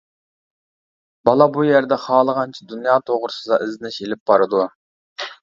بالا 1.29 1.47
بۇ 1.57 1.65
يەردە 1.67 1.99
خالىغانچە 2.07 2.67
دۇنيا 2.73 2.97
توغرىسىدا 3.11 3.61
ئىزدىنىش 3.67 4.01
ئېلىپ 4.03 4.25
بارىدۇ. 4.33 4.65